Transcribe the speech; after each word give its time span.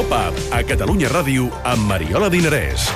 Pop-Up, 0.00 0.32
a 0.56 0.62
Catalunya 0.64 1.10
Ràdio, 1.12 1.50
amb 1.60 1.84
Mariola 1.84 2.32
Dinarès. 2.32 2.88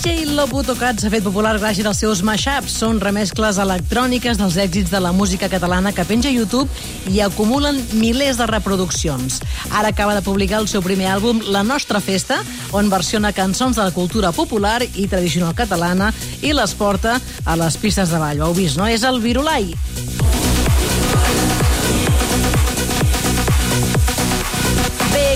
DJ 0.00 0.32
Lobo 0.32 0.62
Tocat 0.64 0.96
s'ha 0.96 1.10
fet 1.12 1.20
popular 1.20 1.58
gràcies 1.58 1.84
als 1.84 1.98
seus 2.00 2.22
mashups. 2.24 2.72
Són 2.80 3.02
remescles 3.02 3.58
electròniques 3.60 4.38
dels 4.40 4.56
èxits 4.56 4.88
de 4.88 4.96
la 4.96 5.10
música 5.12 5.50
catalana 5.52 5.92
que 5.92 6.06
penja 6.08 6.30
a 6.30 6.32
YouTube 6.32 6.72
i 7.12 7.20
acumulen 7.20 7.76
milers 8.00 8.40
de 8.40 8.46
reproduccions. 8.48 9.42
Ara 9.68 9.90
acaba 9.92 10.14
de 10.16 10.24
publicar 10.24 10.62
el 10.62 10.70
seu 10.72 10.80
primer 10.80 11.10
àlbum, 11.12 11.42
La 11.52 11.60
Nostra 11.68 12.00
Festa, 12.00 12.40
on 12.72 12.88
versiona 12.88 13.34
cançons 13.36 13.76
de 13.76 13.84
la 13.84 13.92
cultura 13.92 14.32
popular 14.32 14.78
i 14.88 15.04
tradicional 15.04 15.52
catalana 15.52 16.14
i 16.40 16.54
les 16.56 16.72
porta 16.72 17.18
a 17.44 17.60
les 17.60 17.76
pistes 17.76 18.08
de 18.08 18.24
ball. 18.24 18.40
Ho 18.40 18.48
heu 18.48 18.56
vist, 18.56 18.80
no? 18.80 18.88
És 18.88 19.04
el 19.04 19.20
Virulai. 19.20 19.68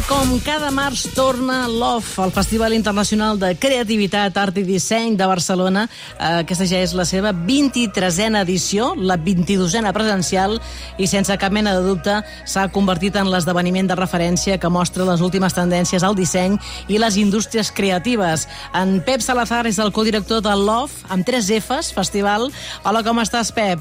Com 0.08 0.36
cada 0.44 0.68
març 0.74 1.06
torna 1.16 1.64
l'OFF, 1.70 2.18
el 2.24 2.32
Festival 2.34 2.74
Internacional 2.76 3.38
de 3.40 3.54
Creativitat, 3.56 4.36
Art 4.36 4.58
i 4.60 4.64
Disseny 4.66 5.16
de 5.16 5.26
Barcelona. 5.26 5.86
Eh, 6.18 6.42
Aquesta 6.42 6.66
ja 6.68 6.82
és 6.84 6.92
la 6.96 7.06
seva 7.08 7.32
23a 7.32 8.42
edició, 8.42 8.92
la 8.96 9.16
22a 9.16 9.92
presencial, 9.96 10.58
i 10.98 11.08
sense 11.08 11.36
cap 11.40 11.52
mena 11.52 11.72
de 11.76 11.82
dubte 11.86 12.18
s'ha 12.44 12.68
convertit 12.72 13.16
en 13.16 13.30
l'esdeveniment 13.32 13.88
de 13.88 13.96
referència 13.96 14.58
que 14.60 14.68
mostra 14.72 15.08
les 15.08 15.24
últimes 15.24 15.56
tendències 15.56 16.04
al 16.04 16.16
disseny 16.16 16.58
i 16.88 16.98
les 16.98 17.16
indústries 17.16 17.72
creatives. 17.72 18.48
En 18.74 19.00
Pep 19.04 19.24
Salazar 19.24 19.66
és 19.66 19.78
el 19.78 19.92
codirector 19.92 20.42
de 20.44 20.54
l'OFF, 20.54 21.04
amb 21.08 21.24
3 21.24 21.52
Fs, 21.60 21.94
Festival. 21.96 22.50
Hola, 22.84 23.02
com 23.02 23.24
estàs, 23.24 23.52
Pep? 23.52 23.80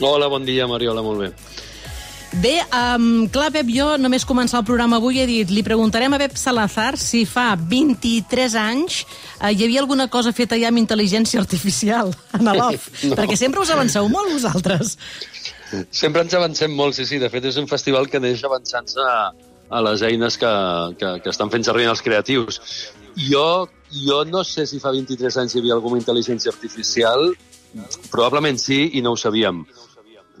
Hola, 0.00 0.28
bon 0.28 0.44
dia, 0.46 0.66
Mariola, 0.70 1.02
molt 1.02 1.26
bé. 1.26 1.32
Bé, 2.38 2.60
um, 2.70 3.26
clar, 3.26 3.48
Pep, 3.50 3.66
jo 3.74 3.96
només 3.98 4.22
començar 4.22 4.60
el 4.60 4.66
programa 4.68 5.00
avui 5.00 5.16
he 5.18 5.24
dit, 5.26 5.48
li 5.50 5.64
preguntarem 5.66 6.12
a 6.14 6.20
Pep 6.22 6.36
Salazar 6.38 6.92
si 7.00 7.24
fa 7.26 7.56
23 7.58 8.54
anys 8.62 9.00
uh, 9.02 9.48
hi 9.50 9.64
havia 9.64 9.80
alguna 9.82 10.06
cosa 10.12 10.30
feta 10.36 10.54
ja 10.60 10.70
amb 10.70 10.78
intel·ligència 10.78 11.40
artificial 11.42 12.12
en 12.38 12.50
l'OF, 12.60 12.86
No. 13.08 13.16
perquè 13.18 13.34
sempre 13.40 13.64
us 13.64 13.72
avanceu 13.74 14.06
molt 14.12 14.30
vosaltres. 14.36 14.94
Sempre 15.90 16.22
ens 16.22 16.36
avancem 16.38 16.70
molt, 16.78 16.94
sí, 16.94 17.08
sí. 17.10 17.18
De 17.18 17.26
fet, 17.32 17.50
és 17.50 17.58
un 17.58 17.66
festival 17.66 18.06
que 18.12 18.22
neix 18.22 18.44
avançant-se 18.46 19.02
a, 19.02 19.32
a 19.74 19.82
les 19.88 20.06
eines 20.06 20.38
que, 20.38 20.54
que, 21.00 21.12
que 21.24 21.34
estan 21.34 21.50
fent 21.50 21.66
servir 21.66 21.90
els 21.90 22.04
creatius. 22.06 22.62
Jo, 23.18 23.66
jo 24.06 24.22
no 24.30 24.44
sé 24.46 24.68
si 24.70 24.78
fa 24.78 24.94
23 24.94 25.42
anys 25.42 25.56
hi 25.56 25.64
havia 25.64 25.74
alguna 25.80 25.98
intel·ligència 25.98 26.54
artificial, 26.54 27.32
probablement 28.12 28.62
sí, 28.62 28.84
i 28.94 29.02
no 29.02 29.16
ho 29.16 29.18
sabíem 29.18 29.64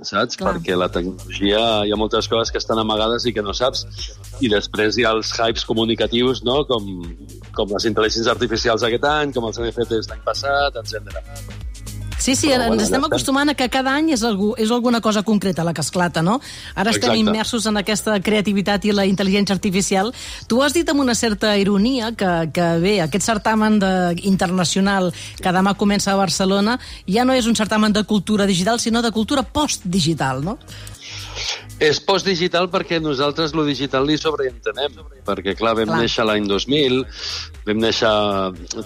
saps? 0.02 0.38
Clar. 0.38 0.54
Perquè 0.56 0.76
la 0.78 0.88
tecnologia, 0.92 1.62
hi 1.86 1.92
ha 1.94 2.00
moltes 2.00 2.28
coses 2.30 2.52
que 2.54 2.60
estan 2.62 2.80
amagades 2.82 3.26
i 3.26 3.34
que 3.36 3.44
no 3.44 3.54
saps. 3.56 3.86
I 4.44 4.50
després 4.52 4.98
hi 4.98 5.06
ha 5.06 5.14
els 5.18 5.32
hypes 5.34 5.66
comunicatius, 5.68 6.44
no? 6.46 6.60
Com, 6.68 6.90
com 7.56 7.74
les 7.74 7.88
intel·ligències 7.90 8.30
artificials 8.30 8.86
aquest 8.86 9.08
any, 9.10 9.34
com 9.36 9.48
els 9.50 9.58
NFTs 9.62 10.12
l'any 10.12 10.22
passat, 10.26 10.78
etc. 10.82 11.57
Sí, 12.18 12.34
sí, 12.34 12.48
Però, 12.48 12.64
ens 12.64 12.66
bueno, 12.66 12.82
estem 12.82 13.04
ja 13.04 13.06
acostumant 13.06 13.52
a 13.52 13.54
que 13.54 13.68
cada 13.70 13.94
any 13.94 14.10
és, 14.16 14.24
algú, 14.26 14.50
és 14.58 14.72
alguna 14.74 15.00
cosa 15.00 15.22
concreta 15.22 15.64
la 15.64 15.72
que 15.74 15.84
esclata, 15.84 16.22
no? 16.22 16.40
Ara 16.74 16.90
estem 16.90 17.12
Exacte. 17.12 17.22
immersos 17.22 17.66
en 17.70 17.78
aquesta 17.78 18.18
creativitat 18.20 18.84
i 18.84 18.92
la 18.92 19.06
intel·ligència 19.06 19.54
artificial. 19.54 20.12
Tu 20.50 20.60
has 20.62 20.74
dit 20.74 20.88
amb 20.90 21.00
una 21.04 21.14
certa 21.14 21.54
ironia 21.56 22.12
que, 22.18 22.32
que 22.52 22.68
bé, 22.82 22.98
aquest 23.04 23.24
certamen 23.30 23.78
de, 23.78 23.92
internacional 24.28 25.12
que 25.38 25.54
demà 25.54 25.76
comença 25.78 26.12
a 26.12 26.18
Barcelona 26.18 26.78
ja 27.06 27.24
no 27.24 27.36
és 27.38 27.46
un 27.46 27.56
certamen 27.56 27.94
de 27.94 28.04
cultura 28.04 28.46
digital, 28.46 28.80
sinó 28.82 29.02
de 29.02 29.12
cultura 29.14 29.42
post-digital, 29.42 30.42
no? 30.44 30.58
És 31.80 32.00
postdigital 32.02 32.68
perquè 32.72 32.98
nosaltres 33.02 33.54
lo 33.54 33.64
digital 33.66 34.06
li 34.08 34.16
sobreentenem, 34.18 34.96
perquè 35.26 35.54
clar, 35.58 35.74
vam 35.78 35.92
Clar. 35.92 36.00
néixer 36.02 36.26
l'any 36.26 36.46
2000, 36.50 37.00
vam 37.66 37.82
néixer 37.84 38.12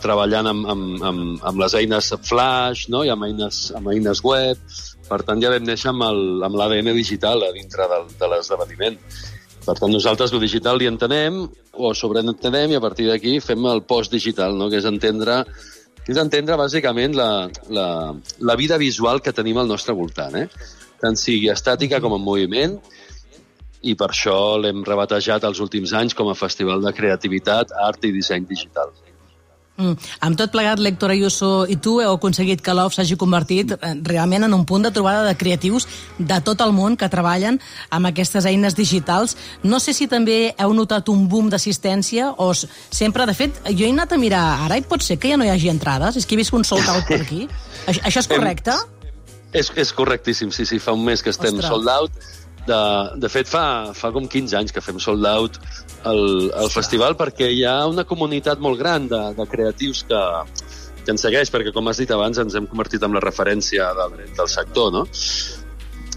treballant 0.03 0.51
amb, 0.53 0.69
amb, 0.75 1.05
amb, 1.11 1.37
amb 1.51 1.63
les 1.65 1.77
eines 1.81 2.13
Flash, 2.29 2.89
no? 2.93 3.05
i 3.05 3.13
amb 3.13 3.25
eines, 3.29 3.65
amb 3.77 3.93
eines 3.95 4.23
web, 4.27 4.59
per 5.09 5.23
tant 5.27 5.43
ja 5.43 5.51
vam 5.53 5.65
néixer 5.67 5.91
amb 5.93 6.05
el- 6.09 6.41
l'ADN 6.43 6.93
digital 6.97 7.43
a 7.49 7.53
dintre 7.53 7.89
del, 7.89 8.09
de 8.19 8.33
l'esdeveniment. 8.35 8.99
Per 9.63 9.77
tant, 9.79 9.93
nosaltres 9.95 10.33
lo 10.35 10.41
digital 10.43 10.81
li 10.81 10.89
entenem, 10.91 11.45
o 11.79 11.93
sobreentenem, 11.95 12.73
i 12.75 12.79
a 12.81 12.83
partir 12.83 13.07
d'aquí 13.09 13.37
fem 13.41 13.65
el 13.71 13.85
postdigital, 13.87 14.57
no? 14.59 14.69
que 14.69 14.81
és 14.83 14.89
entendre 14.91 15.45
que 16.03 16.11
és 16.11 16.19
entendre 16.19 16.57
bàsicament 16.59 17.15
la, 17.15 17.49
la, 17.71 17.89
la 18.43 18.57
vida 18.59 18.75
visual 18.81 19.21
que 19.23 19.31
tenim 19.33 19.61
al 19.63 19.69
nostre 19.71 19.95
voltant, 19.95 20.35
eh? 20.35 20.49
Tant 21.03 21.19
sigui 21.19 21.51
estàtica 21.53 22.01
com 22.01 22.17
en 22.17 22.25
moviment, 22.25 22.79
i 23.83 23.97
per 23.99 24.13
això 24.13 24.57
l'hem 24.63 24.85
rebatejat 24.87 25.45
els 25.49 25.61
últims 25.63 25.93
anys 25.99 26.15
com 26.15 26.31
a 26.31 26.39
Festival 26.39 26.85
de 26.85 26.95
Creativitat, 26.95 27.75
Art 27.83 28.05
i 28.07 28.13
Disseny 28.15 28.47
Digital. 28.47 28.93
Mm. 29.73 29.97
Amb 30.27 30.37
tot 30.37 30.53
plegat, 30.53 30.79
l'Héctor 30.85 31.15
Ayuso 31.15 31.65
i 31.65 31.79
tu 31.81 31.95
heu 32.03 32.13
aconseguit 32.19 32.61
que 32.61 32.75
l'OF 32.77 32.93
s'hagi 32.93 33.17
convertit 33.19 33.73
eh, 33.73 33.93
realment 34.05 34.45
en 34.45 34.53
un 34.53 34.67
punt 34.69 34.85
de 34.85 34.93
trobada 34.93 35.25
de 35.25 35.33
creatius 35.41 35.89
de 36.19 36.39
tot 36.45 36.61
el 36.61 36.75
món 36.77 36.99
que 37.01 37.09
treballen 37.11 37.57
amb 37.91 38.11
aquestes 38.13 38.47
eines 38.47 38.77
digitals. 38.79 39.35
No 39.65 39.81
sé 39.81 39.97
si 39.97 40.11
també 40.13 40.53
heu 40.61 40.77
notat 40.77 41.09
un 41.09 41.25
boom 41.29 41.49
d'assistència 41.51 42.35
o 42.37 42.53
sempre, 42.55 43.27
de 43.27 43.35
fet, 43.35 43.63
jo 43.73 43.89
he 43.89 43.93
anat 43.97 44.13
a 44.13 44.21
mirar 44.21 44.45
ara 44.69 44.79
i 44.79 44.85
pot 44.87 45.03
ser 45.03 45.17
que 45.19 45.33
ja 45.33 45.41
no 45.41 45.49
hi 45.49 45.55
hagi 45.55 45.73
entrades, 45.73 46.21
és 46.21 46.29
que 46.29 46.37
he 46.37 46.43
vist 46.45 46.53
un 46.53 46.69
sold 46.69 46.87
out 46.93 47.09
per 47.09 47.23
aquí. 47.27 47.49
Això, 47.89 48.21
és 48.21 48.29
correcte? 48.29 48.77
És, 49.53 49.69
és 49.77 49.91
correctíssim, 49.93 50.51
sí, 50.55 50.65
sí, 50.69 50.79
fa 50.81 50.95
un 50.97 51.05
mes 51.05 51.23
que 51.23 51.31
estem 51.35 51.59
Ostres. 51.59 51.69
sold 51.69 51.89
out. 51.93 52.11
De, 52.63 52.79
de 53.19 53.29
fet, 53.29 53.49
fa, 53.51 53.91
fa 53.93 54.13
com 54.15 54.29
15 54.31 54.55
anys 54.55 54.71
que 54.73 54.81
fem 54.81 55.01
sold 55.03 55.27
out 55.27 55.57
el, 56.07 56.47
el 56.55 56.69
festival 56.71 57.17
perquè 57.19 57.49
hi 57.51 57.65
ha 57.67 57.81
una 57.91 58.05
comunitat 58.07 58.63
molt 58.63 58.79
gran 58.79 59.09
de, 59.11 59.19
de 59.35 59.47
creatius 59.51 60.05
que, 60.07 60.21
que 61.03 61.11
ens 61.11 61.25
segueix, 61.27 61.51
perquè, 61.51 61.73
com 61.75 61.91
has 61.91 61.99
dit 61.99 62.11
abans, 62.15 62.39
ens 62.39 62.55
hem 62.55 62.69
convertit 62.71 63.03
en 63.03 63.19
la 63.19 63.25
referència 63.25 63.91
del, 63.99 64.15
del 64.39 64.49
sector, 64.49 64.93
no? 64.95 65.03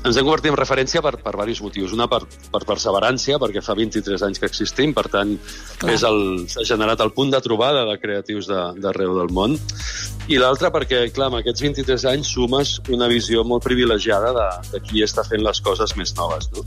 Ens 0.06 0.20
hem 0.22 0.28
convertit 0.28 0.52
en 0.54 0.58
referència 0.60 1.02
per, 1.02 1.16
per 1.18 1.32
diversos 1.34 1.64
motius. 1.66 1.96
Una, 1.98 2.06
per, 2.06 2.20
per 2.54 2.62
perseverància, 2.70 3.40
perquè 3.42 3.64
fa 3.66 3.74
23 3.74 4.22
anys 4.28 4.38
que 4.38 4.46
existim, 4.46 4.94
per 4.94 5.08
tant, 5.10 5.32
s'ha 5.82 6.66
generat 6.70 7.02
el 7.02 7.10
punt 7.18 7.34
de 7.34 7.42
trobada 7.42 7.88
de 7.90 7.98
creatius 7.98 8.46
de- 8.46 8.68
d'arreu 8.86 9.18
del 9.18 9.34
món. 9.34 9.58
I 10.25 10.39
l'altra 10.42 10.72
perquè, 10.74 11.04
clar, 11.13 11.27
amb 11.30 11.39
aquests 11.39 11.62
23 11.62 12.06
anys 12.10 12.31
sumes 12.33 12.75
una 12.94 13.06
visió 13.12 13.44
molt 13.45 13.62
privilegiada 13.66 14.31
de, 14.33 14.48
de 14.72 14.81
qui 14.81 15.04
està 15.06 15.22
fent 15.27 15.44
les 15.45 15.62
coses 15.62 15.94
més 16.00 16.16
noves. 16.18 16.50
No? 16.56 16.63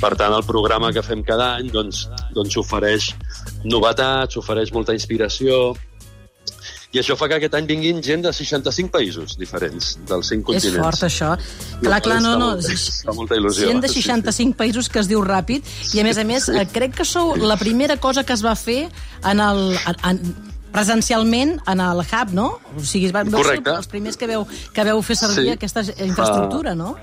Per 0.00 0.14
tant, 0.18 0.34
el 0.34 0.46
programa 0.48 0.90
que 0.94 1.04
fem 1.06 1.22
cada 1.26 1.52
any 1.60 1.70
doncs, 1.74 2.08
doncs 2.34 2.58
ofereix 2.58 3.12
novetats, 3.70 4.40
ofereix 4.42 4.74
molta 4.74 4.96
inspiració, 4.98 5.76
i 6.88 7.00
això 7.02 7.18
fa 7.20 7.26
que 7.28 7.36
aquest 7.36 7.52
any 7.58 7.66
vinguin 7.68 7.98
gent 8.04 8.22
de 8.24 8.30
65 8.32 8.88
països 8.94 9.36
diferents, 9.36 9.90
dels 10.08 10.30
5 10.32 10.54
És 10.56 10.64
continents. 10.64 10.78
fort, 10.80 11.02
això. 11.04 11.34
Clar, 11.82 12.00
clar, 12.04 12.20
no, 12.24 12.34
no. 12.40 12.48
fa 12.58 13.14
molta 13.14 13.36
il·lusió. 13.36 13.68
Gent 13.68 13.84
de 13.84 13.90
Sí, 13.92 14.00
sí. 14.00 14.08
65 14.08 14.56
països 14.56 14.88
que 14.88 15.02
es 15.02 15.10
diu 15.10 15.20
ràpid 15.20 15.68
i, 15.92 16.00
a 16.00 16.04
més 16.06 16.16
a 16.16 16.24
més, 16.24 16.48
eh, 16.48 16.64
crec 16.72 16.96
que 16.96 17.04
sou 17.04 17.36
la 17.36 17.58
primera 17.60 17.98
cosa 18.00 18.24
que 18.24 18.32
es 18.32 18.44
va 18.44 18.56
fer 18.56 18.88
en 19.22 19.40
el... 19.40 19.76
En, 20.02 20.22
presencialment 20.78 21.58
en 21.66 21.80
el 21.84 22.02
hub, 22.04 22.34
no? 22.34 22.48
O 22.78 22.82
sigui, 22.84 23.10
van, 23.14 23.30
vau 23.30 23.42
ser 23.42 23.58
Correcte. 23.58 23.76
els 23.82 23.88
primers 23.90 24.16
que 24.16 24.28
veu, 24.30 24.46
que 24.74 24.84
veu 24.86 25.02
fer 25.02 25.16
servir 25.18 25.44
Sí. 25.50 25.54
aquesta 25.56 25.82
infraestructura, 26.04 26.74
no? 26.74 26.96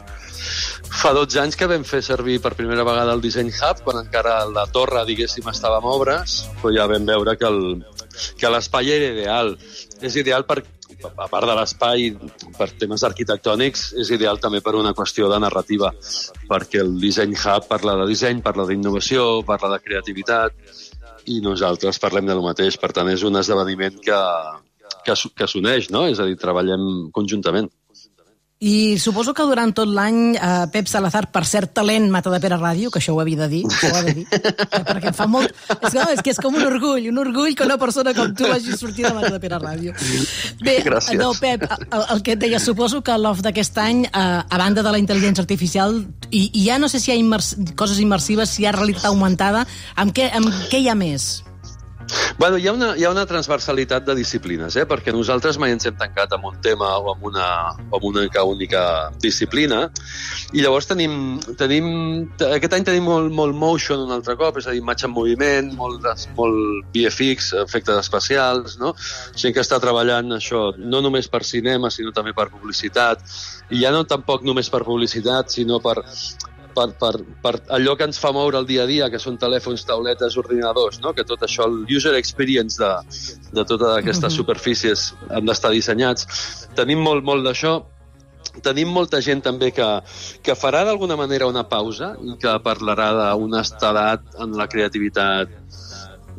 Fa 0.95 1.12
12 1.13 1.39
anys 1.42 1.56
que 1.60 1.68
vam 1.68 1.83
fer 1.83 2.01
servir 2.06 2.39
per 2.42 2.54
primera 2.56 2.83
vegada 2.88 3.13
el 3.13 3.22
Design 3.22 3.50
Hub, 3.50 3.81
quan 3.83 3.98
encara 4.06 4.45
la 4.45 4.66
torre, 4.68 5.04
diguéssim, 5.06 5.48
estava 5.50 5.80
en 5.81 5.89
obres, 5.92 6.45
però 6.62 6.72
ja 6.75 6.86
vam 6.88 7.06
veure 7.06 7.36
que 7.38 7.45
el, 7.50 7.83
que 8.39 8.50
l'espai 8.50 8.92
era 8.92 9.12
ideal. 9.13 9.57
És 10.01 10.16
ideal 10.16 10.45
per, 10.45 10.62
a 11.18 11.28
part 11.28 11.48
de 11.50 11.56
l'espai, 11.57 12.16
per 12.57 12.69
temes 12.80 13.04
arquitectònics, 13.04 13.94
és 14.00 14.12
ideal 14.16 14.39
també 14.39 14.62
per 14.62 14.75
una 14.75 14.94
qüestió 14.94 15.28
de 15.31 15.39
narrativa, 15.39 15.92
perquè 16.48 16.80
el 16.86 16.95
Design 17.01 17.33
Hub 17.36 17.68
parla 17.68 17.98
de 18.04 18.07
disseny, 18.07 18.42
parla 18.42 18.66
d'innovació, 18.69 19.44
parla 19.44 19.74
de 19.75 19.83
creativitat, 19.83 20.54
i 21.31 21.39
nosaltres 21.44 22.00
parlem 22.01 22.27
de 22.30 22.36
lo 22.38 22.44
mateix. 22.45 22.77
Per 22.81 22.92
tant, 22.95 23.10
és 23.12 23.24
un 23.27 23.39
esdeveniment 23.39 23.98
que, 24.04 24.19
que, 25.07 25.16
que 25.38 25.48
s'uneix, 25.50 25.89
no? 25.94 26.06
És 26.12 26.22
a 26.22 26.27
dir, 26.30 26.38
treballem 26.42 27.10
conjuntament. 27.16 27.69
I 28.63 28.98
suposo 28.98 29.34
que 29.36 29.44
durant 29.44 29.74
tot 29.75 29.90
l'any 29.92 30.38
eh, 30.38 30.52
Pep 30.72 30.88
Salazar, 30.88 31.25
per 31.28 31.44
cert 31.44 31.74
talent 31.75 32.07
Mata 32.12 32.31
de 32.31 32.40
Pere 32.40 32.56
Ràdio, 32.56 32.88
que 32.90 33.02
això 33.02 33.12
ho 33.12 33.19
havia 33.19 33.42
de 33.44 33.50
dir, 33.52 33.63
ho 33.68 33.92
ha 33.92 34.04
de 34.06 34.13
dir, 34.22 34.24
perquè 34.31 35.12
em 35.12 35.18
fa 35.18 35.28
molt... 35.28 35.52
És 35.75 35.92
que, 35.92 36.00
no, 36.00 36.06
és 36.16 36.22
que 36.24 36.31
és 36.31 36.40
com 36.40 36.56
un 36.56 36.63
orgull, 36.63 37.10
un 37.12 37.19
orgull 37.19 37.52
que 37.52 37.68
una 37.68 37.75
persona 37.78 38.13
com 38.16 38.31
tu 38.31 38.48
vagi 38.48 38.78
sortir 38.80 39.04
de 39.10 39.13
Mata 39.13 39.34
de 39.36 39.42
Pere 39.44 39.60
Ràdio. 39.60 39.92
Bé, 40.63 40.80
Gràcies. 40.88 41.19
no, 41.19 41.34
Pep, 41.36 41.68
el, 41.68 42.06
el 42.16 42.24
que 42.24 42.38
et 42.38 42.44
deia, 42.46 42.62
suposo 42.63 43.04
que 43.04 43.18
l'off 43.19 43.44
d'aquest 43.44 43.78
any, 43.84 44.06
eh, 44.07 44.25
a 44.48 44.62
banda 44.62 44.86
de 44.88 44.96
la 44.96 45.04
intel·ligència 45.04 45.44
artificial, 45.44 46.00
i, 46.31 46.48
i 46.56 46.66
ja 46.69 46.80
no 46.80 46.88
sé 46.88 47.04
si 47.04 47.12
hi 47.12 47.18
ha 47.18 47.19
immers 47.19 47.57
coses 47.75 48.00
immersives, 48.00 48.56
si 48.56 48.63
hi 48.63 48.72
ha 48.72 48.75
realitat 48.78 49.12
augmentada, 49.12 49.68
amb 50.00 50.16
què, 50.16 50.31
amb 50.31 50.50
què 50.72 50.80
hi 50.80 50.88
ha 50.88 50.96
més? 50.96 51.44
Bueno, 52.38 52.58
hi 52.58 52.68
ha, 52.68 52.74
una, 52.74 52.90
hi 53.00 53.06
ha 53.06 53.10
una 53.14 53.24
transversalitat 53.26 54.04
de 54.04 54.14
disciplines, 54.18 54.76
eh? 54.76 54.84
perquè 54.84 55.14
nosaltres 55.16 55.56
mai 55.56 55.72
ens 55.72 55.86
hem 55.88 55.96
tancat 55.96 56.34
amb 56.36 56.50
un 56.50 56.58
tema 56.60 56.90
o 57.00 57.14
amb 57.14 57.24
una, 57.30 57.46
o 57.88 57.96
amb 57.96 58.08
una 58.10 58.26
única, 58.44 58.82
disciplina, 59.24 59.86
i 60.52 60.60
llavors 60.60 60.90
tenim, 60.90 61.14
tenim 61.56 61.88
aquest 62.50 62.76
any 62.76 62.84
tenim 62.90 63.08
molt, 63.08 63.32
molt 63.32 63.56
motion 63.56 64.04
un 64.04 64.12
altre 64.12 64.36
cop, 64.36 64.60
és 64.60 64.68
a 64.68 64.74
dir, 64.76 64.82
imatge 64.84 65.08
en 65.08 65.14
moviment, 65.16 65.70
molt, 65.80 66.04
molt 66.36 66.92
VFX, 66.92 67.54
efectes 67.64 68.02
especials, 68.04 68.76
no? 68.84 68.92
gent 69.40 69.56
que 69.56 69.64
està 69.64 69.80
treballant 69.80 70.36
això 70.36 70.74
no 70.76 71.00
només 71.06 71.31
per 71.31 71.46
cinema, 71.48 71.88
sinó 71.88 72.12
també 72.12 72.36
per 72.36 72.50
publicitat, 72.52 73.24
i 73.72 73.86
ja 73.86 73.96
no 73.96 74.04
tampoc 74.04 74.44
només 74.44 74.68
per 74.70 74.84
publicitat, 74.84 75.56
sinó 75.56 75.80
per, 75.80 76.02
per, 76.75 76.89
per, 77.00 77.13
per 77.44 77.54
allò 77.77 77.95
que 77.98 78.07
ens 78.10 78.19
fa 78.22 78.33
moure 78.36 78.60
el 78.60 78.68
dia 78.69 78.83
a 78.83 78.89
dia, 78.89 79.10
que 79.12 79.22
són 79.22 79.39
telèfons, 79.42 79.86
tauletes, 79.88 80.38
ordinadors, 80.42 81.00
no? 81.04 81.16
que 81.18 81.25
tot 81.27 81.45
això, 81.48 81.69
el 81.69 81.83
user 81.89 82.16
experience 82.19 82.80
de, 82.81 82.92
de 83.56 83.66
totes 83.66 83.98
aquestes 83.98 84.38
superfícies 84.42 85.10
han 85.30 85.48
d'estar 85.50 85.74
dissenyats. 85.75 86.27
Tenim 86.77 87.01
molt, 87.06 87.25
molt 87.27 87.48
d'això, 87.48 87.77
tenim 88.63 88.92
molta 88.94 89.22
gent 89.24 89.42
també 89.45 89.72
que, 89.75 89.88
que 90.45 90.56
farà 90.56 90.83
d'alguna 90.88 91.18
manera 91.19 91.50
una 91.50 91.66
pausa 91.68 92.13
i 92.22 92.38
que 92.42 92.54
parlarà 92.63 93.12
d'una 93.18 93.63
estadat 93.66 94.39
en 94.44 94.56
la 94.60 94.68
creativitat 94.71 95.51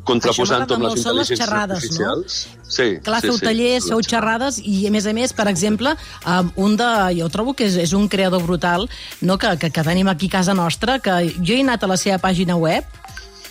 contraposant-ho 0.08 0.76
amb 0.76 0.86
les 0.86 1.00
intel·ligències 1.00 1.42
xerrades, 1.42 1.82
artificials. 1.82 2.38
no? 2.46 2.64
Sí, 2.66 2.88
Clar, 3.06 3.20
sí, 3.22 3.28
feu 3.28 3.38
sí, 3.38 3.44
tallers, 3.44 3.88
feu 3.92 4.02
xerrades. 4.02 4.60
i, 4.62 4.86
a 4.88 4.94
més 4.94 5.06
a 5.06 5.14
més, 5.16 5.34
per 5.36 5.48
exemple, 5.52 5.94
um, 6.24 6.50
un 6.66 6.76
de, 6.80 6.90
jo 7.20 7.28
trobo 7.34 7.54
que 7.58 7.68
és, 7.68 7.76
és 7.82 7.94
un 7.96 8.08
creador 8.08 8.42
brutal 8.42 8.88
no, 9.20 9.38
que, 9.38 9.56
que, 9.60 9.70
que 9.70 9.86
tenim 9.86 10.08
aquí 10.12 10.30
a 10.32 10.38
casa 10.38 10.54
nostra, 10.54 10.98
que 10.98 11.20
jo 11.38 11.54
he 11.54 11.62
anat 11.62 11.84
a 11.84 11.90
la 11.90 11.98
seva 12.00 12.18
pàgina 12.22 12.58
web, 12.58 12.84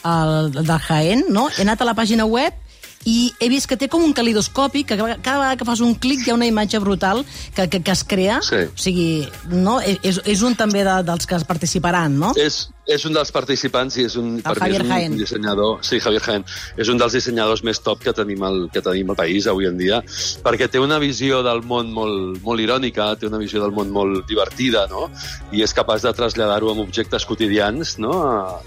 el, 0.05 0.51
de 0.51 0.79
Jaén, 0.87 1.25
no? 1.29 1.49
he 1.49 1.63
anat 1.65 1.81
a 1.81 1.89
la 1.89 1.95
pàgina 1.97 2.27
web 2.29 2.61
i 3.05 3.31
he 3.39 3.49
vist 3.49 3.69
que 3.69 3.77
té 3.77 3.87
com 3.87 4.03
un 4.03 4.13
calidoscopi, 4.17 4.83
que 4.83 4.97
cada 4.97 5.13
vegada 5.13 5.55
que 5.57 5.65
fas 5.67 5.81
un 5.85 5.93
clic 5.93 6.25
hi 6.25 6.33
ha 6.33 6.37
una 6.37 6.47
imatge 6.49 6.79
brutal 6.81 7.23
que, 7.53 7.67
que, 7.69 7.81
que 7.85 7.93
es 7.93 8.03
crea. 8.03 8.39
Sí. 8.41 8.65
O 8.65 8.81
sigui, 8.81 9.09
no? 9.53 9.77
és, 9.79 10.19
és 10.25 10.41
un 10.41 10.57
també 10.57 10.81
de, 10.85 10.95
dels 11.05 11.29
que 11.29 11.39
participaran, 11.45 12.17
no? 12.17 12.33
És, 12.41 12.65
és 12.87 13.03
un 13.09 13.13
dels 13.17 13.31
participants 13.33 13.95
i 13.97 14.03
és 14.05 14.15
un, 14.19 14.35
per 14.45 14.53
mi 14.55 14.59
Javier 14.61 14.81
és 14.81 14.85
un 14.85 14.91
Jaén. 14.93 15.15
dissenyador... 15.17 15.79
Sí, 15.81 15.99
Javier 15.99 16.21
Jaén. 16.21 16.43
És 16.77 16.89
un 16.93 16.99
dels 17.01 17.13
dissenyadors 17.17 17.63
més 17.65 17.79
top 17.81 18.03
que 18.03 18.13
tenim 18.13 18.43
al, 18.45 18.69
que 18.73 18.81
tenim 18.85 19.09
al 19.09 19.17
país 19.17 19.47
avui 19.49 19.65
en 19.65 19.77
dia, 19.77 20.01
perquè 20.45 20.67
té 20.69 20.79
una 20.79 20.99
visió 21.01 21.41
del 21.45 21.63
món 21.65 21.89
molt, 21.95 22.37
molt 22.45 22.61
irònica, 22.61 23.15
té 23.17 23.25
una 23.25 23.39
visió 23.41 23.61
del 23.63 23.73
món 23.73 23.89
molt 23.89 24.27
divertida, 24.29 24.85
no? 24.91 25.07
I 25.51 25.63
és 25.65 25.73
capaç 25.73 26.05
de 26.05 26.13
traslladar-ho 26.13 26.69
amb 26.75 26.83
objectes 26.85 27.25
quotidians, 27.25 27.97
no? 27.97 28.13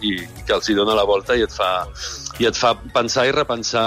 I, 0.03 0.17
i 0.25 0.45
que 0.47 0.57
els 0.59 0.69
hi 0.69 0.75
dona 0.75 0.99
la 0.99 1.05
volta 1.07 1.37
i 1.39 1.47
et 1.47 1.55
fa, 1.55 1.87
i 2.43 2.47
et 2.51 2.59
fa 2.59 2.75
pensar 2.95 3.29
i 3.29 3.33
repensar 3.35 3.87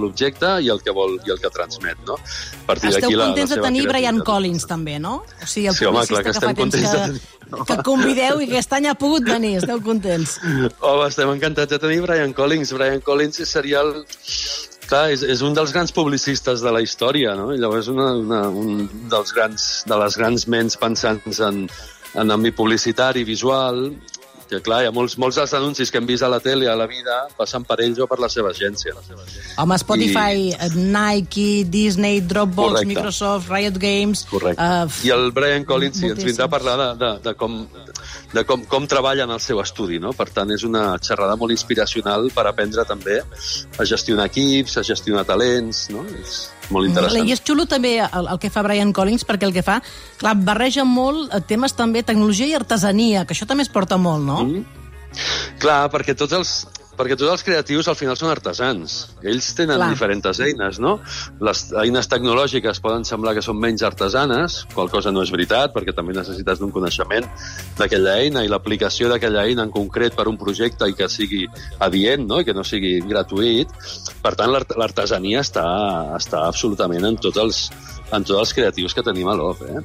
l'objecte 0.00 0.56
i 0.64 0.70
el 0.74 0.82
que 0.82 0.90
vol 0.94 1.18
i 1.26 1.30
el 1.34 1.38
que 1.42 1.50
transmet, 1.54 1.98
no? 2.06 2.16
A 2.18 2.66
partir 2.66 2.90
Esteu 2.90 3.06
d'aquí 3.06 3.14
la- 3.14 3.24
la 3.24 3.30
contents 3.30 3.54
de 3.54 3.60
tenir 3.62 3.86
Brian. 3.88 4.18
Collins, 4.26 4.66
també, 4.66 4.98
no? 4.98 5.22
O 5.42 5.46
sigui, 5.46 5.68
el 5.68 5.74
Sí, 5.74 5.84
home, 5.86 6.06
clar 6.06 6.22
que 6.24 6.30
que 6.30 6.36
estem 6.36 6.54
contents 6.54 6.90
de 6.92 6.98
que, 6.98 7.06
tenir- 7.06 7.39
que 7.68 7.76
convideu 7.86 8.40
i 8.40 8.48
que 8.48 8.58
aquest 8.58 8.74
any 8.78 8.88
ha 8.90 8.96
pogut 8.98 9.26
venir. 9.28 9.56
Esteu 9.60 9.82
contents? 9.84 10.38
Home, 10.44 11.06
estem 11.08 11.30
encantats 11.34 11.74
de 11.74 11.80
tenir 11.82 12.00
Brian 12.06 12.34
Collins. 12.36 12.74
Brian 12.76 13.04
Collins 13.04 13.42
seria 13.48 13.84
el... 13.84 13.94
Clar, 14.90 15.04
és, 15.14 15.22
és 15.22 15.42
un 15.46 15.54
dels 15.54 15.70
grans 15.70 15.92
publicistes 15.94 16.64
de 16.64 16.70
la 16.74 16.80
història, 16.82 17.36
no? 17.38 17.52
I 17.54 17.60
llavors 17.62 17.86
una, 17.92 18.08
una, 18.18 18.40
un 18.50 18.88
dels 19.12 19.30
grans, 19.36 19.66
de 19.86 19.98
les 20.00 20.16
grans 20.18 20.48
ments 20.50 20.74
pensants 20.80 21.38
en, 21.46 21.60
en 22.18 22.34
àmbit 22.34 22.56
publicitari, 22.58 23.22
visual, 23.28 23.84
que 24.50 24.60
clar, 24.64 24.82
hi 24.82 24.88
ha 24.90 24.94
molts, 24.94 25.16
molts 25.20 25.38
dels 25.40 25.54
anuncis 25.56 25.92
que 25.92 26.00
hem 26.00 26.08
vist 26.08 26.26
a 26.26 26.30
la 26.32 26.40
tele 26.42 26.68
a 26.70 26.76
la 26.78 26.86
vida 26.90 27.22
passen 27.38 27.64
per 27.68 27.78
ells 27.84 28.00
o 28.02 28.08
per 28.10 28.18
la 28.22 28.28
seva 28.32 28.50
agència. 28.50 28.94
Home, 29.62 29.78
Spotify, 29.80 30.50
I... 30.50 30.70
Nike, 30.76 31.64
Disney, 31.70 32.20
Dropbox, 32.20 32.74
Correcte. 32.74 32.92
Microsoft, 32.92 33.50
Riot 33.52 33.80
Games... 33.80 34.24
Correcte. 34.30 34.60
Uh, 34.60 35.00
I 35.06 35.14
el 35.16 35.30
Brian 35.36 35.66
Collins 35.68 36.02
sí, 36.02 36.10
ens 36.10 36.24
vindrà 36.26 36.48
a 36.50 36.52
parlar 36.52 36.76
de, 36.80 36.88
de, 37.00 37.10
de, 37.28 37.34
com, 37.38 37.58
de 38.34 38.46
com, 38.48 38.64
com 38.70 38.88
treballa 38.90 39.26
en 39.28 39.34
el 39.36 39.42
seu 39.44 39.62
estudi, 39.62 40.00
no? 40.02 40.14
Per 40.16 40.28
tant, 40.34 40.50
és 40.54 40.66
una 40.66 40.84
xerrada 40.98 41.38
molt 41.40 41.54
inspiracional 41.54 42.30
per 42.34 42.48
aprendre 42.50 42.86
també 42.88 43.20
a 43.20 43.88
gestionar 43.88 44.30
equips, 44.30 44.80
a 44.80 44.86
gestionar 44.86 45.26
talents, 45.28 45.88
no? 45.94 46.06
És 46.20 46.40
molt 46.74 46.90
interessant. 46.90 47.28
I 47.28 47.34
és 47.34 47.42
xulo 47.44 47.66
també 47.70 47.96
el, 48.04 48.28
el 48.34 48.40
que 48.42 48.50
fa 48.52 48.64
Brian 48.66 48.92
Collins, 48.96 49.26
perquè 49.28 49.48
el 49.48 49.54
que 49.56 49.64
fa, 49.66 49.80
clar, 50.20 50.36
barreja 50.38 50.86
molt 50.88 51.34
temes 51.50 51.76
també 51.78 52.04
tecnologia 52.06 52.50
i 52.50 52.56
artesania, 52.58 53.26
que 53.26 53.36
això 53.36 53.48
també 53.48 53.66
es 53.66 53.72
porta 53.72 53.98
molt, 54.00 54.24
no? 54.26 54.42
Mm. 54.46 54.80
Clar, 55.60 55.80
perquè 55.90 56.14
tots 56.14 56.36
els, 56.36 56.50
perquè 57.00 57.16
tots 57.16 57.32
els 57.32 57.42
creatius 57.46 57.88
al 57.88 57.96
final 57.96 58.18
són 58.20 58.28
artesans. 58.30 58.98
Ells 59.24 59.46
tenen 59.56 59.78
Clar. 59.80 59.88
Diferents 59.94 60.40
eines, 60.44 60.78
no? 60.84 60.98
Les 61.40 61.62
eines 61.80 62.08
tecnològiques 62.12 62.78
poden 62.84 63.06
semblar 63.08 63.32
que 63.38 63.42
són 63.42 63.56
menys 63.58 63.82
artesanes, 63.88 64.60
qual 64.74 64.90
cosa 64.92 65.10
no 65.10 65.24
és 65.24 65.32
veritat, 65.32 65.72
perquè 65.72 65.94
també 65.96 66.12
necessites 66.14 66.60
d'un 66.60 66.70
coneixement 66.74 67.24
d'aquella 67.80 68.18
eina 68.20 68.44
i 68.44 68.52
l'aplicació 68.52 69.08
d'aquella 69.08 69.46
eina 69.48 69.64
en 69.64 69.72
concret 69.72 70.14
per 70.18 70.28
un 70.28 70.36
projecte 70.38 70.86
i 70.90 70.94
que 70.98 71.08
sigui 71.08 71.46
adient, 71.80 72.28
no? 72.28 72.40
I 72.40 72.44
que 72.44 72.54
no 72.54 72.62
sigui 72.68 72.98
gratuït. 73.08 73.72
Per 74.20 74.34
tant, 74.36 74.52
l'art- 74.52 74.76
l'artesania 74.76 75.40
està, 75.40 75.64
està 76.20 76.44
absolutament 76.46 77.08
en 77.08 77.16
tots 77.16 77.40
els, 77.40 77.62
en 78.12 78.22
tots 78.22 78.38
els 78.44 78.52
creatius 78.52 78.92
que 78.94 79.02
tenim 79.06 79.28
a 79.32 79.34
l'OF, 79.40 79.62
eh? 79.64 79.80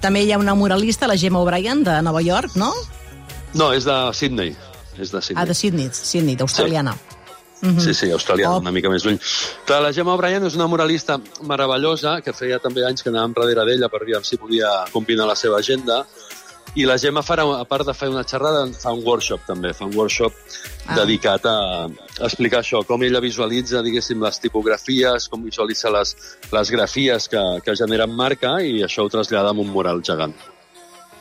També 0.00 0.22
hi 0.24 0.32
ha 0.32 0.38
una 0.40 0.54
muralista, 0.56 1.06
la 1.06 1.16
Gemma 1.20 1.42
O'Brien, 1.44 1.82
de 1.84 2.00
Nova 2.00 2.22
York, 2.24 2.54
no? 2.56 2.72
No, 3.52 3.70
és 3.76 3.84
de 3.84 3.96
Sydney. 4.16 4.54
És 4.98 5.10
de 5.12 5.20
Sydney. 5.22 5.42
Ah, 5.42 5.46
de 5.46 5.54
Sydney, 5.54 5.90
Sydney, 5.92 6.36
d'australiana. 6.36 6.96
Mm. 7.60 7.80
Sí, 7.82 7.92
sí, 7.94 8.10
australiana, 8.14 8.54
Oh. 8.56 8.60
una 8.60 8.70
mica 8.70 8.88
més 8.88 9.02
lluny. 9.04 9.18
Clar, 9.66 9.80
la 9.82 9.92
Gemma 9.92 10.14
O'Brien 10.14 10.44
és 10.46 10.54
una 10.54 10.68
muralista 10.70 11.18
meravellosa, 11.42 12.20
que 12.22 12.32
feia 12.32 12.58
també 12.62 12.84
anys 12.86 13.02
que 13.02 13.10
anàvem 13.10 13.34
darrere 13.34 13.64
d'ella 13.66 13.88
per 13.88 14.04
veure 14.04 14.24
si 14.24 14.36
podia 14.38 14.68
combinar 14.92 15.26
la 15.26 15.34
seva 15.34 15.58
agenda, 15.58 16.04
i 16.76 16.84
la 16.84 16.98
Gemma 16.98 17.22
farà, 17.22 17.42
a 17.58 17.64
part 17.64 17.84
de 17.86 17.94
fer 17.94 18.08
una 18.12 18.22
xerrada, 18.22 18.66
fa 18.78 18.92
un 18.92 19.02
workshop 19.04 19.40
també, 19.48 19.72
fa 19.74 19.86
un 19.86 19.94
workshop 19.96 20.32
Ah. 20.86 20.94
dedicat 20.94 21.44
a, 21.46 21.86
a 21.86 22.24
explicar 22.24 22.60
això, 22.60 22.84
com 22.86 23.02
ella 23.02 23.20
visualitza, 23.20 23.82
diguéssim, 23.82 24.22
les 24.22 24.38
tipografies, 24.40 25.28
com 25.28 25.42
visualitza 25.42 25.90
les, 25.90 26.14
les 26.52 26.70
grafies 26.70 27.26
que, 27.28 27.42
que 27.64 27.74
generen 27.76 28.14
marca, 28.14 28.54
i 28.62 28.82
això 28.84 29.02
ho 29.04 29.08
trasllada 29.10 29.50
en 29.50 29.58
un 29.58 29.68
mural 29.68 30.00
gegant. 30.02 30.34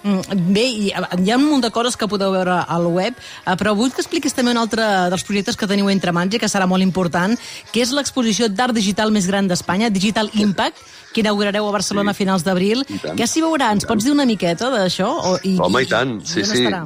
Mm, 0.03 0.53
Bé, 0.53 0.63
hi 0.69 0.91
ha, 0.93 1.01
hi 1.17 1.31
ha 1.31 1.37
un 1.39 1.45
munt 1.49 1.63
de 1.65 1.71
coses 1.73 1.97
que 1.97 2.07
podeu 2.07 2.31
veure 2.31 2.59
al 2.69 2.85
web, 2.93 3.15
eh, 3.17 3.55
però 3.59 3.73
vull 3.75 3.91
que 3.91 4.01
expliquis 4.03 4.35
també 4.37 4.51
un 4.53 4.59
altre 4.61 4.85
dels 5.11 5.23
projectes 5.27 5.57
que 5.57 5.67
teniu 5.67 5.89
entre 5.89 6.13
mans 6.15 6.33
i 6.33 6.39
que 6.39 6.47
serà 6.51 6.67
molt 6.69 6.85
important, 6.85 7.33
que 7.73 7.81
és 7.81 7.91
l'exposició 7.91 8.47
d'art 8.49 8.75
digital 8.77 9.11
més 9.11 9.27
gran 9.27 9.47
d'Espanya, 9.49 9.89
Digital 9.89 10.29
Impact, 10.35 10.77
que 11.13 11.21
inaugurareu 11.25 11.67
a 11.67 11.71
Barcelona 11.73 12.11
a 12.11 12.17
finals 12.17 12.43
d'abril. 12.45 12.85
Què 13.17 13.25
s'hi 13.27 13.41
veurà? 13.41 13.71
Ens 13.73 13.85
pots 13.89 14.05
dir 14.05 14.11
una 14.13 14.25
miqueta 14.29 14.69
d'això? 14.69 15.07
O- 15.33 15.39
I, 15.43 15.57
Home, 15.59 15.81
i 15.83 15.89
tant, 15.89 16.19
sí, 16.23 16.43
sí. 16.45 16.61
estarà? 16.61 16.85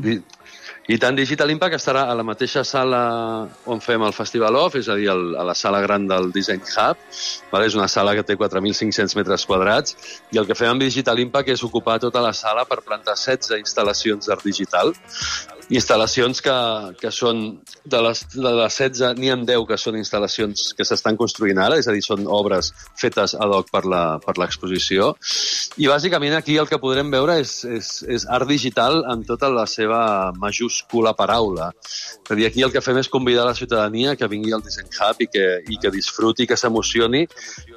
I, 0.90 0.98
tant, 0.98 1.14
Digital 1.14 1.52
Impact 1.54 1.78
estarà 1.78 2.08
a 2.10 2.16
la 2.18 2.24
mateixa 2.26 2.64
sala 2.66 3.02
on 3.70 3.82
fem 3.86 4.02
el 4.02 4.16
Festival 4.18 4.58
Off, 4.58 4.76
és 4.80 4.90
a 4.90 4.96
dir, 4.98 5.12
el, 5.14 5.36
a 5.38 5.46
la 5.46 5.54
sala 5.54 5.82
gran 5.84 6.08
del 6.10 6.32
Design 6.34 6.64
Hub. 6.66 6.98
Vale? 7.52 7.68
És 7.70 7.78
una 7.78 7.88
sala 7.92 8.16
que 8.18 8.26
té 8.26 8.36
4.500 8.40 9.16
metres 9.20 9.46
quadrats 9.46 9.96
i 10.34 10.42
el 10.42 10.50
que 10.50 10.58
fem 10.58 10.72
amb 10.74 10.82
Digital 10.82 11.22
Impact 11.22 11.54
és 11.54 11.64
ocupar 11.68 12.00
tota 12.02 12.24
la 12.26 12.34
sala 12.34 12.66
per 12.66 12.82
plantar 12.82 13.14
16 13.14 13.62
instal·lacions 13.62 14.32
d'art 14.32 14.48
digital 14.48 14.96
instal·lacions 15.72 16.42
que, 16.44 16.56
que 17.00 17.12
són 17.16 17.42
de 17.88 18.00
les, 18.04 18.24
de 18.34 18.52
les 18.60 18.78
16, 18.78 19.16
n'hi 19.20 19.32
ha 19.32 19.38
10 19.40 19.66
que 19.70 19.78
són 19.80 19.98
instal·lacions 20.00 20.72
que 20.76 20.86
s'estan 20.88 21.18
construint 21.20 21.60
ara, 21.64 21.78
és 21.80 21.88
a 21.88 21.96
dir, 21.96 22.04
són 22.04 22.28
obres 22.28 22.74
fetes 23.00 23.36
ad 23.40 23.54
hoc 23.56 23.72
per 23.72 23.84
l'exposició. 23.88 25.14
I 25.80 25.88
bàsicament 25.88 26.36
aquí 26.36 26.58
el 26.60 26.68
que 26.68 26.80
podrem 26.82 27.12
veure 27.14 27.38
és, 27.42 27.54
és, 27.64 27.92
és 28.04 28.28
art 28.28 28.50
digital 28.50 29.02
en 29.14 29.24
tota 29.28 29.50
la 29.54 29.66
seva 29.70 30.02
majúscula 30.38 31.16
paraula. 31.18 31.72
És 31.82 32.34
a 32.34 32.38
dir, 32.38 32.50
aquí 32.50 32.66
el 32.68 32.74
que 32.76 32.84
fem 32.84 33.00
és 33.00 33.12
convidar 33.12 33.48
la 33.48 33.56
ciutadania 33.56 34.18
que 34.20 34.30
vingui 34.32 34.52
al 34.56 34.66
Design 34.66 34.92
Hub 34.92 35.24
i 35.24 35.30
que, 35.32 35.48
i 35.72 35.80
que 35.82 35.94
disfruti, 35.94 36.48
que 36.50 36.60
s'emocioni 36.60 37.24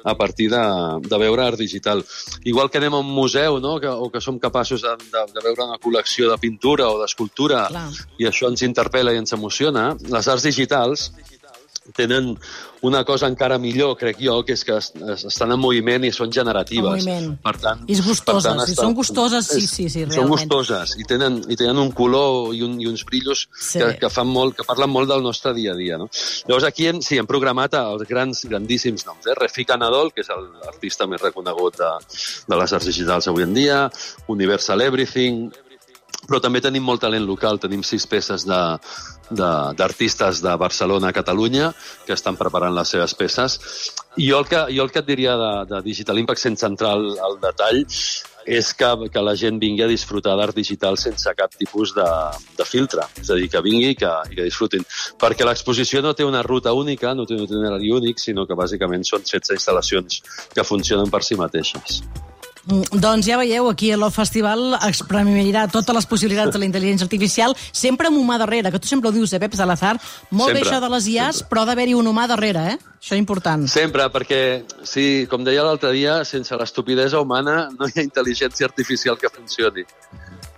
a 0.03 0.17
partir 0.19 0.49
de, 0.51 0.63
de 1.05 1.21
veure 1.21 1.47
art 1.47 1.59
digital. 1.59 2.03
Igual 2.43 2.69
que 2.69 2.83
anem 2.83 2.99
a 2.99 3.03
un 3.05 3.15
museu, 3.15 3.61
no? 3.63 3.77
que, 3.79 3.87
o 3.87 4.11
que 4.11 4.21
som 4.21 4.39
capaços 4.39 4.83
de, 4.83 4.97
de, 5.07 5.25
de 5.31 5.47
veure 5.47 5.69
una 5.69 5.79
col·lecció 5.79 6.29
de 6.31 6.39
pintura 6.41 6.91
o 6.91 6.99
d'escultura 6.99 7.65
Clar. 7.71 7.84
I 8.19 8.27
això 8.29 8.49
ens 8.51 8.61
interpel·la 8.67 9.13
i 9.13 9.21
ens 9.23 9.33
emociona, 9.33 9.95
les 10.09 10.27
arts 10.27 10.43
digitals 10.47 11.11
tenen 11.93 12.31
una 12.81 13.03
cosa 13.05 13.27
encara 13.29 13.59
millor, 13.61 13.95
crec 13.97 14.17
jo, 14.21 14.39
que 14.45 14.53
és 14.57 14.63
que 14.65 14.73
es, 14.77 14.87
es, 14.95 15.23
estan 15.29 15.51
en 15.53 15.59
moviment 15.61 16.03
i 16.05 16.09
són 16.13 16.31
generatives. 16.33 17.05
Per 17.43 17.53
tant, 17.61 17.83
I 17.85 17.93
és 17.93 18.01
gustoses, 18.01 18.47
per 18.47 18.55
tant, 18.57 18.71
i 18.71 18.75
són 18.77 18.95
gustoses, 18.97 19.45
sí, 19.51 19.61
sí, 19.69 19.85
sí, 19.89 20.01
Són 20.05 20.25
realment. 20.25 20.33
gustoses 20.49 20.95
i 20.97 21.05
tenen, 21.05 21.37
i 21.49 21.57
tenen 21.59 21.77
un 21.81 21.91
color 21.93 22.55
i, 22.57 22.63
un, 22.65 22.79
i 22.81 22.87
uns 22.89 23.03
brillos 23.05 23.45
Sí. 23.53 23.79
que, 23.79 23.91
que, 24.01 24.09
fan 24.09 24.27
molt, 24.29 24.55
que 24.57 24.65
parlen 24.65 24.89
molt 24.89 25.09
del 25.09 25.21
nostre 25.25 25.53
dia 25.53 25.73
a 25.73 25.77
dia. 25.77 25.97
No? 26.01 26.09
Llavors 26.47 26.65
aquí 26.65 26.87
hem, 26.89 27.01
sí, 27.05 27.19
hem 27.21 27.29
programat 27.29 27.77
els 27.77 28.05
grans, 28.09 28.45
grandíssims 28.49 29.05
noms. 29.05 29.25
Eh? 29.29 29.37
Refika 29.37 29.77
Nadol, 29.77 30.09
que 30.13 30.21
és 30.25 30.29
l'artista 30.33 31.05
més 31.09 31.21
reconegut 31.21 31.77
de, 31.77 31.91
de 32.49 32.61
les 32.63 32.73
arts 32.73 32.89
digitals 32.89 33.29
avui 33.29 33.45
en 33.45 33.53
dia, 33.53 33.83
Universal 34.27 34.81
Everything, 34.81 35.51
però 36.25 36.41
també 36.41 36.61
tenim 36.61 36.83
molt 36.83 37.01
talent 37.05 37.25
local. 37.25 37.59
Tenim 37.61 37.83
sis 37.83 38.05
peces 38.09 38.45
de 38.45 38.61
de- 39.29 39.73
d'artistes 39.75 40.41
de, 40.41 40.49
de 40.49 40.55
Barcelona 40.57 41.09
a 41.09 41.13
Catalunya 41.13 41.73
que 42.05 42.13
estan 42.13 42.37
preparant 42.37 42.75
les 42.75 42.87
seves 42.87 43.13
peces. 43.15 43.59
I 44.17 44.29
jo 44.29 44.39
el 44.39 44.45
que, 44.45 44.61
jo 44.75 44.83
el 44.83 44.91
que 44.91 45.01
et 45.01 45.07
diria 45.07 45.35
de, 45.35 45.51
de 45.69 45.81
Digital 45.81 46.19
Impact, 46.19 46.39
sense 46.39 46.65
entrar 46.65 46.91
al, 46.95 47.07
al 47.19 47.39
detall, 47.41 47.83
és 48.45 48.73
que, 48.77 48.89
que 49.09 49.23
la 49.25 49.33
gent 49.35 49.57
vingui 49.59 49.81
a 49.83 49.89
disfrutar 49.89 50.35
d'art 50.37 50.55
digital 50.55 50.99
sense 51.01 51.33
cap 51.33 51.55
tipus 51.57 51.95
de, 51.95 52.05
de 52.57 52.67
filtre. 52.69 53.07
És 53.17 53.31
a 53.33 53.39
dir, 53.39 53.49
que 53.49 53.61
vingui 53.65 53.95
i 53.95 53.97
que, 53.97 54.11
i 54.29 54.37
que 54.37 54.45
disfrutin. 54.45 54.85
Perquè 55.19 55.47
l'exposició 55.47 56.03
no 56.05 56.13
té 56.13 56.23
una 56.27 56.43
ruta 56.45 56.73
única, 56.73 57.15
no 57.17 57.25
té 57.25 57.33
un 57.33 57.47
itinerari 57.47 57.89
únic, 57.91 58.21
sinó 58.21 58.45
que 58.45 58.57
bàsicament 58.57 59.03
són 59.03 59.25
16 59.25 59.57
instal·lacions 59.57 60.21
que 60.53 60.63
funcionen 60.67 61.09
per 61.09 61.23
si 61.25 61.35
mateixes. 61.41 62.03
Mm, 62.65 62.97
Doncs 62.97 63.27
ja 63.29 63.37
veieu, 63.37 63.67
aquí 63.69 63.91
a 63.93 63.97
l'Off 63.97 64.15
Festival 64.17 64.73
exprimirà 64.87 65.67
totes 65.69 65.93
les 65.93 66.07
possibilitats 66.09 66.49
de 66.55 66.57
la 66.63 66.65
intel·ligència 66.65 67.05
artificial, 67.05 67.53
sempre 67.71 68.09
amb 68.09 68.17
humà 68.17 68.39
darrere, 68.41 68.71
que 68.73 68.79
tu 68.81 68.89
sempre 68.89 69.09
ho 69.09 69.13
dius, 69.13 69.33
eh, 69.33 69.39
Pep 69.39 69.53
Salazar? 69.53 69.99
Molt 70.31 70.49
bé 70.53 70.63
Sempre, 70.63 70.71
això 70.71 70.81
de 70.81 70.89
les 70.89 71.07
IAs, 71.13 71.35
sempre. 71.43 71.49
però 71.51 71.61
ha 71.61 71.69
d'haver-hi 71.69 71.93
un 71.93 72.07
humà 72.09 72.25
darrere, 72.27 72.65
eh? 72.73 72.77
Això 72.99 73.15
important. 73.21 73.67
Sempre, 73.69 74.09
perquè, 74.09 74.63
sí, 74.81 75.27
com 75.29 75.43
deia 75.45 75.61
l'altre 75.63 75.91
dia, 75.93 76.23
sense 76.25 76.57
l'estupidesa 76.57 77.21
humana 77.21 77.69
no 77.77 77.85
hi 77.85 77.99
ha 77.99 78.01
intel·ligència 78.07 78.65
artificial 78.65 79.15
que 79.21 79.29
funcioni. 79.29 79.85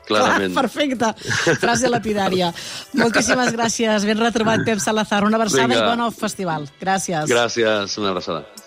Clarament. 0.07 0.53
Ah, 0.55 0.61
perfecte. 0.63 1.11
Frase 1.59 1.89
lapidària. 1.91 2.53
Moltíssimes 2.95 3.51
gràcies. 3.51 4.05
Ben 4.07 4.17
retrobat, 4.23 4.63
Pep 4.63 4.79
Salazar. 4.79 5.25
Una 5.27 5.35
abraçada 5.35 5.67
Vinga. 5.67 5.83
i 5.83 5.89
bon 5.89 6.07
Off 6.07 6.21
Festival. 6.23 6.69
Gràcies. 6.79 7.27
Gràcies, 7.27 7.97
una 7.99 8.15
abraçada. 8.15 8.47